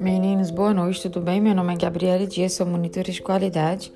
Meninos, 0.00 0.50
boa 0.50 0.72
noite, 0.72 1.02
tudo 1.02 1.20
bem? 1.20 1.40
Meu 1.40 1.54
nome 1.54 1.74
é 1.74 1.76
Gabriela 1.76 2.26
Dias, 2.26 2.54
sou 2.54 2.64
monitora 2.64 3.12
de 3.12 3.20
qualidade. 3.20 3.92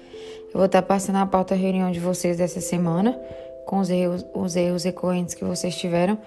Eu 0.46 0.54
vou 0.54 0.66
estar 0.66 0.82
passando 0.82 1.16
a 1.16 1.26
pauta 1.26 1.54
reunião 1.54 1.90
de 1.90 1.98
vocês 1.98 2.36
dessa 2.36 2.60
semana, 2.60 3.18
com 3.66 3.78
os 3.78 3.88
erros, 3.88 4.26
os 4.34 4.56
erros 4.56 4.84
recorrentes 4.84 5.34
que 5.34 5.44
vocês 5.44 5.74
tiveram. 5.76 6.18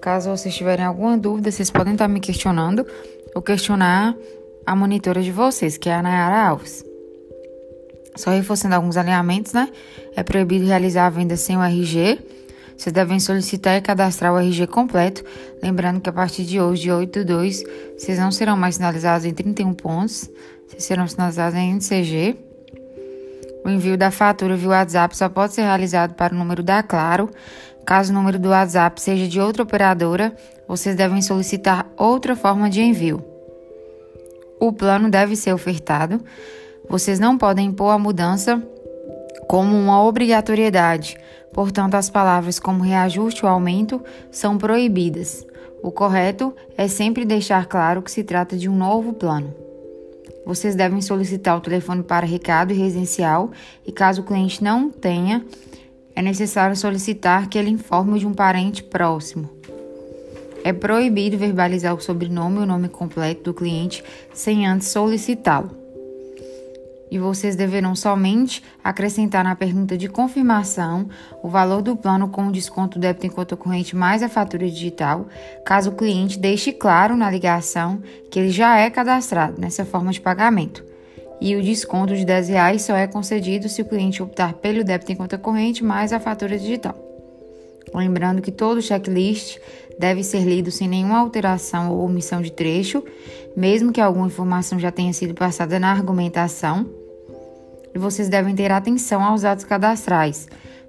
Caso 0.00 0.30
vocês 0.30 0.54
tiverem 0.54 0.84
alguma 0.84 1.16
dúvida, 1.16 1.50
vocês 1.50 1.70
podem 1.70 1.92
estar 1.92 2.08
me 2.08 2.20
questionando 2.20 2.84
ou 3.34 3.42
questionar 3.42 4.16
a 4.66 4.74
monitora 4.74 5.22
de 5.22 5.30
vocês, 5.30 5.76
que 5.78 5.88
é 5.88 5.94
a 5.94 6.02
Nayara 6.02 6.48
Alves. 6.48 6.84
Só 8.16 8.30
reforçando 8.30 8.74
alguns 8.74 8.96
alinhamentos, 8.96 9.52
né? 9.52 9.70
É 10.16 10.22
proibido 10.22 10.66
realizar 10.66 11.06
a 11.06 11.10
venda 11.10 11.36
sem 11.36 11.56
o 11.56 11.62
RG 11.62 12.18
vocês 12.76 12.92
devem 12.92 13.18
solicitar 13.18 13.76
e 13.76 13.80
cadastrar 13.80 14.32
o 14.34 14.38
RG 14.38 14.66
completo, 14.66 15.24
lembrando 15.62 16.00
que 16.00 16.10
a 16.10 16.12
partir 16.12 16.44
de 16.44 16.60
hoje, 16.60 16.82
de 16.82 16.92
8 16.92 17.20
de 17.20 17.24
2, 17.24 17.64
vocês 17.96 18.18
não 18.18 18.30
serão 18.30 18.56
mais 18.56 18.74
sinalizados 18.74 19.24
em 19.24 19.32
31 19.32 19.72
pontos, 19.72 20.30
vocês 20.68 20.84
serão 20.84 21.08
sinalizados 21.08 21.58
em 21.58 21.72
NCG. 21.72 22.36
O 23.64 23.68
envio 23.68 23.96
da 23.96 24.10
fatura 24.10 24.56
via 24.56 24.68
WhatsApp 24.68 25.16
só 25.16 25.28
pode 25.28 25.54
ser 25.54 25.62
realizado 25.62 26.14
para 26.14 26.34
o 26.34 26.38
número 26.38 26.62
da 26.62 26.82
Claro. 26.82 27.30
Caso 27.84 28.12
o 28.12 28.14
número 28.14 28.38
do 28.38 28.50
WhatsApp 28.50 29.00
seja 29.00 29.26
de 29.26 29.40
outra 29.40 29.62
operadora, 29.62 30.36
vocês 30.68 30.94
devem 30.94 31.22
solicitar 31.22 31.86
outra 31.96 32.36
forma 32.36 32.68
de 32.68 32.82
envio. 32.82 33.24
O 34.60 34.72
plano 34.72 35.08
deve 35.08 35.34
ser 35.34 35.52
ofertado. 35.52 36.20
Vocês 36.88 37.18
não 37.18 37.36
podem 37.36 37.66
impor 37.66 37.92
a 37.92 37.98
mudança 37.98 38.62
como 39.48 39.76
uma 39.76 40.02
obrigatoriedade. 40.02 41.16
Portanto, 41.56 41.94
as 41.94 42.10
palavras 42.10 42.60
como 42.60 42.82
reajuste 42.82 43.42
ou 43.42 43.50
aumento 43.50 44.04
são 44.30 44.58
proibidas. 44.58 45.46
O 45.82 45.90
correto 45.90 46.54
é 46.76 46.86
sempre 46.86 47.24
deixar 47.24 47.64
claro 47.64 48.02
que 48.02 48.10
se 48.10 48.22
trata 48.22 48.58
de 48.58 48.68
um 48.68 48.76
novo 48.76 49.14
plano. 49.14 49.54
Vocês 50.44 50.74
devem 50.74 51.00
solicitar 51.00 51.56
o 51.56 51.60
telefone 51.62 52.02
para 52.02 52.26
recado 52.26 52.74
residencial 52.74 53.50
e, 53.86 53.90
caso 53.90 54.20
o 54.20 54.24
cliente 54.24 54.62
não 54.62 54.90
tenha, 54.90 55.46
é 56.14 56.20
necessário 56.20 56.76
solicitar 56.76 57.48
que 57.48 57.56
ele 57.56 57.70
informe 57.70 58.18
de 58.18 58.26
um 58.26 58.34
parente 58.34 58.82
próximo. 58.82 59.48
É 60.62 60.74
proibido 60.74 61.38
verbalizar 61.38 61.94
o 61.94 62.02
sobrenome 62.02 62.58
e 62.58 62.64
o 62.64 62.66
nome 62.66 62.90
completo 62.90 63.44
do 63.44 63.54
cliente 63.54 64.04
sem 64.34 64.66
antes 64.66 64.88
solicitá-lo 64.88 65.85
e 67.10 67.18
vocês 67.18 67.56
deverão 67.56 67.94
somente 67.94 68.62
acrescentar 68.82 69.44
na 69.44 69.54
pergunta 69.54 69.96
de 69.96 70.08
confirmação 70.08 71.08
o 71.42 71.48
valor 71.48 71.82
do 71.82 71.96
plano 71.96 72.28
com 72.28 72.48
o 72.48 72.52
desconto 72.52 72.98
débito 72.98 73.26
em 73.26 73.30
conta 73.30 73.56
corrente 73.56 73.94
mais 73.94 74.22
a 74.22 74.28
fatura 74.28 74.68
digital, 74.68 75.26
caso 75.64 75.90
o 75.90 75.94
cliente 75.94 76.38
deixe 76.38 76.72
claro 76.72 77.16
na 77.16 77.30
ligação 77.30 78.02
que 78.30 78.38
ele 78.38 78.50
já 78.50 78.78
é 78.78 78.90
cadastrado 78.90 79.60
nessa 79.60 79.84
forma 79.84 80.12
de 80.12 80.20
pagamento. 80.20 80.84
E 81.40 81.54
o 81.54 81.62
desconto 81.62 82.14
de 82.14 82.24
R$ 82.24 82.40
reais 82.40 82.82
só 82.82 82.96
é 82.96 83.06
concedido 83.06 83.68
se 83.68 83.82
o 83.82 83.84
cliente 83.84 84.22
optar 84.22 84.54
pelo 84.54 84.82
débito 84.82 85.12
em 85.12 85.16
conta 85.16 85.36
corrente 85.36 85.84
mais 85.84 86.12
a 86.12 86.18
fatura 86.18 86.58
digital. 86.58 86.96
Lembrando 87.94 88.42
que 88.42 88.50
todo 88.50 88.82
checklist 88.82 89.58
deve 89.98 90.22
ser 90.22 90.40
lido 90.40 90.70
sem 90.70 90.88
nenhuma 90.88 91.18
alteração 91.18 91.92
ou 91.92 92.04
omissão 92.04 92.42
de 92.42 92.52
trecho, 92.52 93.02
mesmo 93.56 93.90
que 93.90 94.00
alguma 94.00 94.26
informação 94.26 94.78
já 94.78 94.92
tenha 94.92 95.12
sido 95.14 95.32
passada 95.34 95.80
na 95.80 95.90
argumentação. 95.90 96.86
E 97.94 97.98
vocês 97.98 98.28
devem 98.28 98.54
ter 98.54 98.70
atenção 98.70 99.24
aos 99.24 99.40
dados 99.40 99.64
cadastrais. 99.64 100.46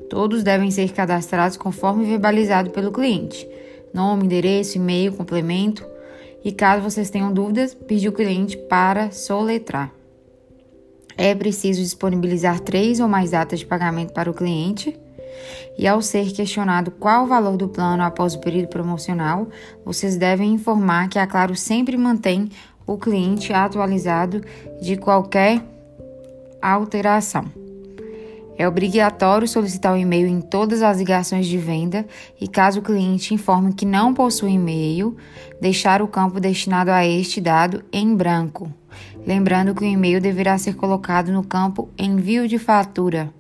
Todos 0.10 0.44
devem 0.44 0.70
ser 0.70 0.92
cadastrados 0.92 1.56
conforme 1.56 2.06
verbalizado 2.06 2.70
pelo 2.72 2.92
cliente: 2.92 3.48
nome, 3.94 4.26
endereço, 4.26 4.78
e-mail, 4.78 5.14
complemento. 5.14 5.86
E 6.44 6.52
caso 6.52 6.84
vocês 6.84 7.10
tenham 7.10 7.34
dúvidas, 7.34 7.74
pedir 7.74 8.10
o 8.10 8.14
cliente 8.14 8.58
para 8.58 9.12
soletrar. 9.12 9.92
É 11.18 11.34
preciso 11.34 11.82
disponibilizar 11.82 12.60
três 12.60 13.00
ou 13.00 13.08
mais 13.08 13.32
datas 13.32 13.60
de 13.60 13.66
pagamento 13.66 14.14
para 14.14 14.30
o 14.30 14.34
cliente 14.34 14.98
e 15.78 15.88
ao 15.88 16.02
ser 16.02 16.32
questionado 16.32 16.92
qual 16.92 17.24
o 17.24 17.28
valor 17.28 17.58
do 17.58 17.68
plano 17.68 18.04
após 18.04 18.34
o 18.34 18.40
período 18.40 18.68
promocional, 18.68 19.48
vocês 19.86 20.18
devem 20.18 20.54
informar 20.54 21.08
que 21.10 21.20
a 21.20 21.28
Claro 21.28 21.56
sempre 21.56 21.96
mantém 21.96 22.50
o 22.86 22.98
cliente 22.98 23.54
atualizado 23.54 24.42
de 24.82 24.98
qualquer 24.98 25.62
alteração. 26.62 27.46
É 28.58 28.68
obrigatório 28.68 29.48
solicitar 29.48 29.94
o 29.94 29.98
e-mail 29.98 30.26
em 30.26 30.42
todas 30.42 30.82
as 30.82 30.98
ligações 30.98 31.46
de 31.46 31.60
venda 31.60 32.08
e, 32.42 32.48
caso 32.48 32.80
o 32.80 32.84
cliente 32.84 33.34
informe 33.34 33.72
que 33.72 33.86
não 33.86 34.16
possui 34.16 34.54
e-mail, 34.54 35.16
deixar 35.62 36.02
o 36.02 36.08
campo 36.08 36.40
destinado 36.40 36.90
a 36.90 37.06
este 37.06 37.40
dado 37.40 37.84
em 37.94 38.16
branco. 38.16 38.74
Lembrando 39.28 39.76
que 39.76 39.84
o 39.84 39.86
e-mail 39.86 40.20
deverá 40.20 40.58
ser 40.58 40.76
colocado 40.76 41.32
no 41.32 41.44
campo 41.44 41.90
Envio 42.00 42.48
de 42.48 42.58
fatura. 42.58 43.32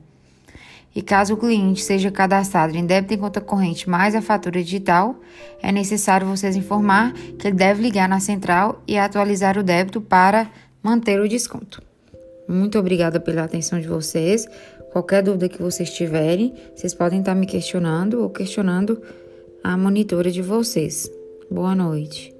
E 0.97 1.01
caso 1.03 1.35
o 1.35 1.37
cliente 1.37 1.83
seja 1.83 2.09
cadastrado 2.09 2.75
em 2.75 2.83
débito 2.83 3.13
em 3.13 3.19
conta 3.19 3.39
corrente 3.39 3.87
mais 3.87 4.15
a 4.15 4.21
fatura 4.21 4.63
digital, 4.63 5.15
é 5.61 5.71
necessário 5.71 6.25
vocês 6.25 6.55
informar 6.55 7.13
que 7.37 7.45
ele 7.45 7.55
deve 7.55 7.83
ligar 7.83 8.09
na 8.09 8.19
central 8.19 8.81
e 8.87 8.97
atualizar 8.97 9.59
o 9.59 9.63
débito 9.63 10.01
para 10.01 10.49
manter 10.81 11.21
o 11.21 11.29
desconto. 11.29 11.83
Muito 12.49 12.79
obrigada 12.79 13.19
pela 13.19 13.43
atenção 13.43 13.79
de 13.79 13.87
vocês. 13.87 14.47
Qualquer 14.91 15.21
dúvida 15.21 15.47
que 15.47 15.61
vocês 15.61 15.91
tiverem, 15.91 16.55
vocês 16.75 16.95
podem 16.95 17.19
estar 17.19 17.35
me 17.35 17.45
questionando 17.45 18.23
ou 18.23 18.31
questionando 18.31 18.99
a 19.63 19.77
monitora 19.77 20.31
de 20.31 20.41
vocês. 20.41 21.07
Boa 21.51 21.75
noite. 21.75 22.36